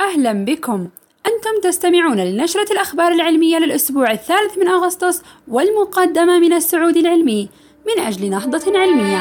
أهلا 0.00 0.32
بكم. 0.32 0.88
أنتم 1.26 1.68
تستمعون 1.68 2.20
لنشرة 2.20 2.72
الأخبار 2.72 3.12
العلمية 3.12 3.58
للأسبوع 3.58 4.10
الثالث 4.10 4.58
من 4.58 4.68
أغسطس 4.68 5.22
والمقدمة 5.48 6.38
من 6.38 6.52
السعود 6.52 6.96
العلمي 6.96 7.48
من 7.86 8.02
أجل 8.02 8.30
نهضة 8.30 8.78
علمية. 8.78 9.20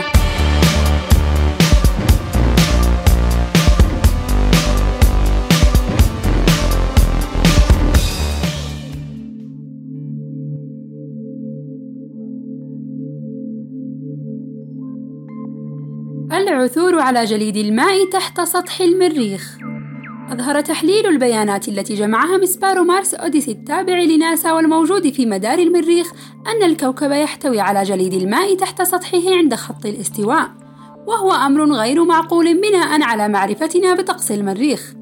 العثور 16.32 17.00
على 17.00 17.26
جليد 17.26 17.58
الماء 17.58 18.10
تحت 18.10 18.42
سطح 18.42 18.82
المريخ. 18.82 19.58
أظهر 20.32 20.62
تحليل 20.62 21.06
البيانات 21.06 21.68
التي 21.68 21.96
جمعها 21.96 22.38
مسبار 22.38 22.84
مارس 22.84 23.14
أوديسي 23.14 23.52
التابع 23.52 24.00
لناسا 24.00 24.52
والموجود 24.52 25.10
في 25.10 25.26
مدار 25.26 25.60
المريخ 25.60 26.12
أن 26.48 26.64
الكوكب 26.64 27.12
يحتوي 27.12 27.60
على 27.60 27.84
جليد 27.84 28.14
الماء 28.14 28.56
تحت 28.56 28.82
سطحه 28.82 29.36
عند 29.38 29.56
خط 29.56 29.86
الاستواء 29.86 30.50
وهو 31.08 31.32
أمر 31.32 31.74
غير 31.74 32.04
معقول 32.04 32.62
بناء 32.62 33.02
على 33.02 33.28
معرفتنا 33.28 33.96
بطقس 33.96 34.32
المريخ. 34.32 34.94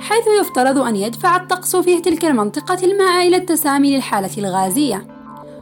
حيث 0.00 0.24
يفترض 0.40 0.78
أن 0.78 0.96
يدفع 0.96 1.36
الطقس 1.36 1.76
في 1.76 2.00
تلك 2.00 2.24
المنطقة 2.24 2.84
الماء 2.84 3.28
إلى 3.28 3.36
التسامي 3.36 3.96
للحالة 3.96 4.30
الغازية. 4.38 5.17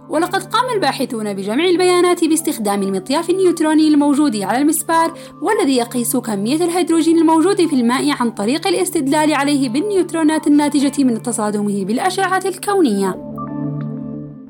ولقد 0.09 0.43
قام 0.43 0.75
الباحثون 0.75 1.35
بجمع 1.35 1.65
البيانات 1.65 2.25
باستخدام 2.25 2.83
المطياف 2.83 3.31
النيوتروني 3.31 3.89
الموجود 3.89 4.37
على 4.37 4.59
المسبار 4.59 5.19
والذي 5.43 5.77
يقيس 5.77 6.17
كمية 6.17 6.57
الهيدروجين 6.57 7.19
الموجود 7.19 7.67
في 7.67 7.77
الماء 7.77 8.11
عن 8.11 8.31
طريق 8.31 8.67
الاستدلال 8.67 9.35
عليه 9.35 9.69
بالنيوترونات 9.69 10.47
الناتجة 10.47 11.05
من 11.05 11.23
تصادمه 11.23 11.85
بالأشعة 11.85 12.43
الكونية. 12.45 13.27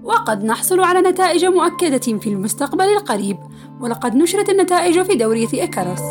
وقد 0.03 0.45
نحصل 0.45 0.81
على 0.81 1.01
نتائج 1.01 1.45
مؤكدة 1.45 2.19
في 2.19 2.27
المستقبل 2.27 2.85
القريب، 2.85 3.37
ولقد 3.81 4.15
نشرت 4.15 4.49
النتائج 4.51 5.03
في 5.03 5.15
دورية 5.15 5.65
إكاروس. 5.65 6.03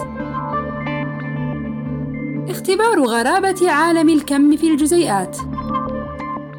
اختبار 2.50 3.00
غرابة 3.00 3.72
عالم 3.72 4.10
الكم 4.10 4.56
في 4.58 4.68
الجزيئات 4.68 5.38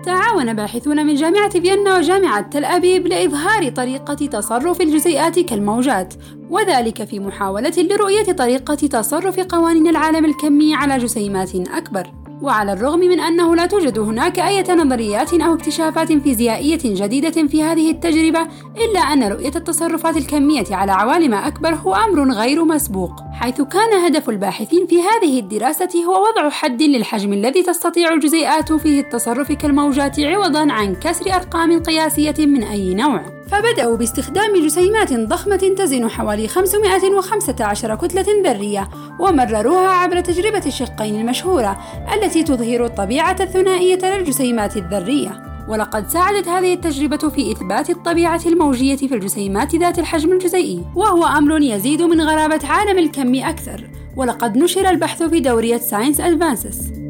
تعاون 0.07 0.55
باحثون 0.55 1.07
من 1.07 1.15
جامعة 1.15 1.51
فيينا 1.51 1.99
وجامعة 1.99 2.41
تل 2.51 2.65
أبيب 2.65 3.07
لإظهار 3.07 3.69
طريقة 3.69 4.15
تصرف 4.15 4.81
الجزيئات 4.81 5.39
كالموجات، 5.39 6.15
وذلك 6.51 7.05
في 7.05 7.21
محاولة 7.21 7.73
لرؤية 7.79 8.33
طريقة 8.33 8.75
تصرف 8.75 9.41
قوانين 9.41 9.89
العالم 9.89 10.25
الكمي 10.25 10.75
على 10.75 10.98
جسيمات 10.98 11.55
أكبر. 11.55 12.26
وعلى 12.42 12.73
الرغم 12.73 12.98
من 12.98 13.20
أنه 13.20 13.56
لا 13.56 13.67
توجد 13.67 13.98
هناك 13.98 14.39
أي 14.39 14.62
نظريات 14.62 15.34
أو 15.34 15.55
اكتشافات 15.55 16.12
فيزيائية 16.12 16.79
جديدة 16.84 17.47
في 17.47 17.62
هذه 17.62 17.91
التجربة، 17.91 18.47
إلا 18.77 19.01
أن 19.01 19.23
رؤية 19.23 19.53
التصرفات 19.56 20.17
الكمية 20.17 20.64
على 20.70 20.92
عوالم 20.92 21.34
أكبر 21.34 21.75
هو 21.75 21.95
أمر 21.95 22.33
غير 22.33 22.64
مسبوق، 22.64 23.12
حيث 23.33 23.61
كان 23.61 24.05
هدف 24.05 24.29
الباحثين 24.29 24.87
في 24.87 25.03
هذه 25.03 25.41
الدراسة 25.41 26.05
هو 26.07 26.29
وضع 26.29 26.51
حد 26.51 26.83
للحجم 26.83 27.33
الذي 27.33 27.62
تستطيع 27.62 28.12
الجزيئات 28.12 28.73
فيه 28.73 29.01
التصرف 29.01 29.53
كالموجات 29.53 30.20
عوضًا 30.20 30.73
عن 30.73 30.95
كسر 30.95 31.34
أرقام 31.34 31.83
قياسية 31.83 32.47
من 32.47 32.62
أي 32.62 32.95
نوع. 32.95 33.36
فبدأوا 33.50 33.97
باستخدام 33.97 34.66
جسيمات 34.66 35.12
ضخمة 35.12 35.75
تزن 35.78 36.08
حوالي 36.08 36.48
515 36.48 37.94
كتلة 37.94 38.27
ذرية 38.44 38.89
ومرروها 39.20 39.89
عبر 39.89 40.20
تجربة 40.20 40.62
الشقين 40.66 41.20
المشهورة 41.20 41.78
التي 42.14 42.42
تظهر 42.42 42.84
الطبيعة 42.84 43.36
الثنائية 43.41 44.17
للجسيمات 44.17 44.77
الذرية. 44.77 45.42
ولقد 45.69 46.08
ساعدت 46.08 46.48
هذه 46.48 46.74
التجربة 46.74 47.28
في 47.28 47.52
إثبات 47.52 47.91
الطبيعة 47.91 48.41
الموجية 48.47 48.96
في 48.96 49.14
الجسيمات 49.14 49.74
ذات 49.74 49.98
الحجم 49.98 50.33
الجزيئي 50.33 50.85
وهو 50.95 51.24
أمر 51.24 51.61
يزيد 51.61 52.02
من 52.02 52.20
غرابة 52.20 52.61
عالم 52.68 52.98
الكم 52.98 53.35
أكثر. 53.35 53.90
ولقد 54.17 54.56
نشر 54.56 54.90
البحث 54.90 55.23
في 55.23 55.40
دورية 55.40 55.77
ساينس 55.79 56.20
أدفانسز 56.20 57.05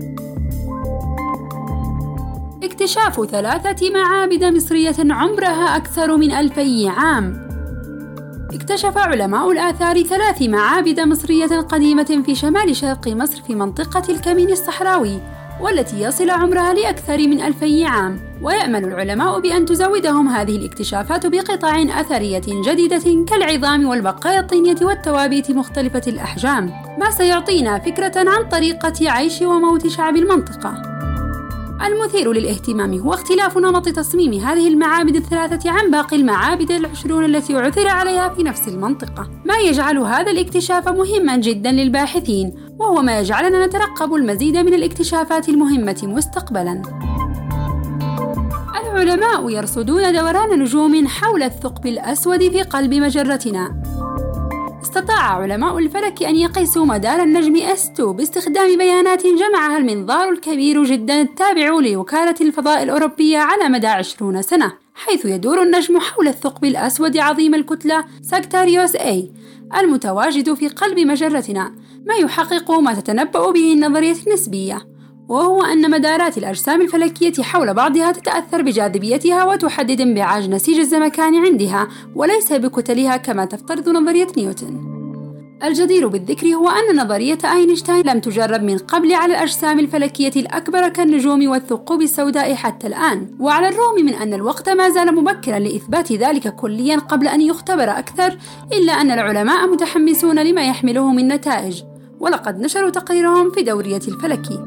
اكتشاف 2.77 3.27
ثلاثة 3.27 3.91
معابد 3.91 4.45
مصرية 4.45 4.95
عمرها 4.99 5.77
أكثر 5.77 6.17
من 6.17 6.33
ألفي 6.33 6.89
عام. 6.89 7.49
اكتشف 8.55 8.99
علماء 8.99 9.51
الآثار 9.51 10.03
ثلاث 10.03 10.43
معابد 10.43 11.01
مصرية 11.01 11.61
قديمة 11.61 12.23
في 12.27 12.35
شمال 12.35 12.77
شرق 12.77 13.09
مصر 13.09 13.43
في 13.43 13.55
منطقة 13.55 14.03
الكمين 14.13 14.51
الصحراوي 14.51 15.21
والتي 15.61 16.03
يصل 16.03 16.31
عمرها 16.31 16.75
لأكثر 16.75 17.19
من 17.19 17.41
ألفي 17.41 17.85
عام. 17.85 18.21
ويأمل 18.43 18.85
العلماء 18.85 19.41
بأن 19.41 19.67
تزودهم 19.67 20.29
هذه 20.29 20.57
الاكتشافات 20.57 21.27
بقطع 21.27 21.83
أثرية 22.01 22.43
جديدة 22.67 23.25
كالعظام 23.29 23.89
والبقايا 23.89 24.41
الطينية 24.41 24.77
والتوابيت 24.83 25.51
مختلفة 25.51 26.03
الأحجام 26.07 26.73
ما 26.99 27.11
سيعطينا 27.11 27.79
فكرة 27.79 28.31
عن 28.31 28.49
طريقة 28.49 29.11
عيش 29.11 29.43
وموت 29.43 29.87
شعب 29.87 30.17
المنطقة. 30.17 30.96
المثير 31.85 32.33
للاهتمام 32.33 32.99
هو 32.99 33.15
اختلاف 33.15 33.59
نمط 33.59 33.89
تصميم 33.89 34.33
هذه 34.33 34.69
المعابد 34.69 35.17
الثلاثة 35.17 35.71
عن 35.71 35.91
باقي 35.91 36.17
المعابد 36.17 36.71
العشرون 36.71 37.25
التي 37.25 37.57
عثر 37.57 37.89
عليها 37.89 38.29
في 38.29 38.43
نفس 38.43 38.69
المنطقة. 38.69 39.31
ما 39.45 39.59
يجعل 39.59 39.99
هذا 39.99 40.31
الاكتشاف 40.31 40.89
مهما 40.89 41.37
جدا 41.37 41.73
للباحثين 41.73 42.55
وهو 42.79 43.03
ما 43.03 43.21
يجعلنا 43.21 43.67
نترقب 43.67 44.15
المزيد 44.15 44.57
من 44.57 44.75
الاكتشافات 44.75 45.49
المهمة 45.49 46.01
مستقبلا. 46.03 46.83
العلماء 48.83 49.51
يرصدون 49.51 50.13
دوران 50.13 50.61
نجوم 50.61 51.07
حول 51.07 51.43
الثقب 51.43 51.87
الأسود 51.87 52.41
في 52.49 52.63
قلب 52.63 52.95
مجرتنا. 52.95 53.83
استطاع 54.87 55.43
علماء 55.43 55.79
الفلك 55.79 56.23
أن 56.23 56.37
يقيسوا 56.37 56.85
مدار 56.85 57.23
النجم 57.23 57.75
S2 57.77 58.01
باستخدام 58.03 58.79
بيانات 58.79 59.27
جمعها 59.27 59.77
المنظار 59.77 60.31
الكبير 60.31 60.85
جدا 60.85 61.21
التابع 61.21 61.69
لوكالة 61.69 62.35
الفضاء 62.41 62.83
الأوروبية 62.83 63.39
على 63.39 63.69
مدى 63.69 63.87
عشرون 63.87 64.43
سنة 64.43 64.73
حيث 64.95 65.25
يدور 65.25 65.63
النجم 65.63 65.99
حول 65.99 66.29
الثقب 66.29 66.65
الأسود 66.65 67.17
عظيم 67.17 67.55
الكتلة 67.55 68.05
ساكتاريوس 68.23 68.97
A 68.97 69.15
المتواجد 69.79 70.55
في 70.55 70.69
قلب 70.69 70.99
مجرتنا 70.99 71.73
ما 72.07 72.15
يحقق 72.15 72.71
ما 72.71 72.95
تتنبأ 72.95 73.51
به 73.51 73.73
النظرية 73.73 74.17
النسبية. 74.27 74.96
وهو 75.29 75.63
أن 75.63 75.91
مدارات 75.91 76.39
الأجسام 76.39 76.81
الفلكية 76.81 77.43
حول 77.43 77.75
بعضها 77.75 78.13
تتأثر 78.13 78.63
بجاذبيتها 78.63 79.45
وتحدد 79.45 80.01
انبعاج 80.01 80.51
نسيج 80.51 80.79
الزمكان 80.79 81.47
عندها 81.47 81.89
وليس 82.15 82.53
بكتلها 82.53 83.17
كما 83.17 83.45
تفترض 83.45 83.89
نظرية 83.89 84.27
نيوتن. 84.37 84.97
الجدير 85.65 86.09
بالذكر 86.09 86.47
هو 86.47 86.69
أن 86.69 87.01
نظرية 87.01 87.39
أينشتاين 87.45 88.07
لم 88.07 88.21
تجرب 88.21 88.63
من 88.63 88.79
قبل 88.79 89.15
على 89.15 89.33
الأجسام 89.33 89.79
الفلكية 89.79 90.41
الأكبر 90.41 90.89
كالنجوم 90.89 91.49
والثقوب 91.49 92.03
السوداء 92.03 92.55
حتى 92.55 92.87
الآن، 92.87 93.37
وعلى 93.41 93.69
الرغم 93.69 94.05
من 94.05 94.15
أن 94.15 94.35
الوقت 94.35 94.69
ما 94.69 94.91
زال 94.91 95.15
مبكرا 95.15 95.59
لإثبات 95.59 96.13
ذلك 96.13 96.55
كليا 96.55 96.97
قبل 96.97 97.29
أن 97.29 97.41
يختبر 97.41 97.91
أكثر، 97.91 98.39
إلا 98.73 98.93
أن 98.93 99.11
العلماء 99.11 99.67
متحمسون 99.67 100.39
لما 100.39 100.63
يحمله 100.69 101.13
من 101.13 101.29
نتائج، 101.29 101.83
ولقد 102.21 102.61
نشروا 102.61 102.91
تقريرهم 102.91 103.51
في 103.51 103.63
دورية 103.63 103.97
الفلكي. 104.09 104.59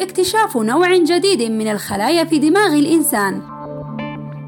اكتشاف 0.00 0.56
نوع 0.56 0.96
جديد 0.96 1.42
من 1.42 1.68
الخلايا 1.70 2.24
في 2.24 2.38
دماغ 2.38 2.74
الإنسان. 2.74 3.42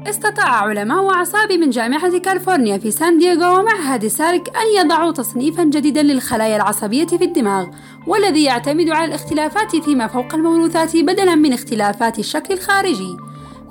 استطاع 0.09 0.49
علماء 0.49 1.09
أعصاب 1.09 1.51
من 1.51 1.69
جامعة 1.69 2.17
كاليفورنيا 2.17 2.77
في 2.77 2.91
سان 2.91 3.17
دييغو 3.17 3.59
ومعهد 3.59 4.07
سارك 4.07 4.49
أن 4.57 4.85
يضعوا 4.85 5.11
تصنيفا 5.11 5.63
جديدا 5.63 6.03
للخلايا 6.03 6.55
العصبية 6.55 7.05
في 7.05 7.23
الدماغ 7.23 7.65
والذي 8.07 8.43
يعتمد 8.43 8.89
على 8.89 9.05
الاختلافات 9.05 9.75
فيما 9.75 10.07
فوق 10.07 10.35
الموروثات 10.35 10.97
بدلا 10.97 11.35
من 11.35 11.53
اختلافات 11.53 12.19
الشكل 12.19 12.53
الخارجي. 12.53 13.17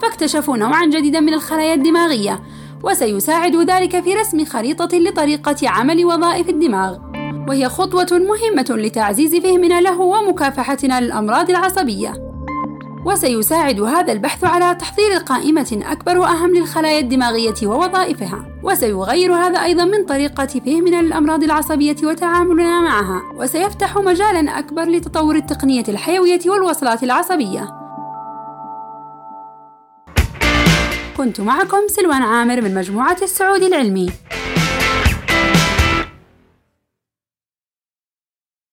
فاكتشفوا 0.03 0.57
نوعا 0.57 0.87
جديدا 0.87 1.21
من 1.21 1.35
الخلايا 1.35 1.75
الدماغية 1.75 2.43
وسيساعد 2.85 3.57
ذلك 3.57 4.01
في 4.01 4.15
رسم 4.15 4.45
خريطة 4.45 4.99
لطريقة 4.99 5.69
عمل 5.69 6.05
وظائف 6.05 6.49
الدماغ. 6.49 7.06
وهي 7.49 7.69
خطوة 7.69 8.07
مهمة 8.13 8.67
لتعزيز 8.71 9.37
فهمنا 9.37 9.81
له 9.81 10.01
ومكافحتنا 10.01 11.01
للأمراض 11.01 11.51
العصبية. 11.51 12.13
وسيساعد 13.05 13.81
هذا 13.81 14.13
البحث 14.13 14.45
على 14.45 14.75
تحضير 14.75 15.17
قائمة 15.27 15.81
أكبر 15.85 16.19
وأهم 16.19 16.55
للخلايا 16.55 17.01
الدماغية 17.01 17.55
ووظائفها، 17.63 18.45
وسيغير 18.63 19.35
هذا 19.35 19.63
أيضا 19.63 19.85
من 19.85 20.05
طريقة 20.05 20.47
فهمنا 20.47 21.03
للأمراض 21.03 21.43
العصبية 21.43 21.97
وتعاملنا 22.05 22.81
معها، 22.81 23.23
وسيفتح 23.37 23.97
مجالا 23.97 24.59
أكبر 24.59 24.83
لتطور 24.83 25.37
التقنية 25.37 25.85
الحيوية 25.89 26.41
والوصلات 26.47 27.03
العصبية. 27.03 27.69
كنت 31.17 31.41
معكم 31.41 31.89
سلوان 31.89 32.23
عامر 32.23 32.61
من 32.61 32.75
مجموعة 32.75 33.17
السعود 33.23 33.63
العلمي. 33.63 34.11